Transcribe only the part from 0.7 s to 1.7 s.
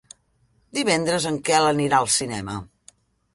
Divendres en Quel